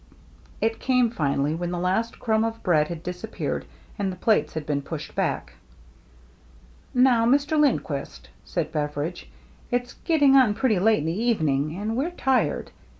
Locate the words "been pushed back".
4.65-5.53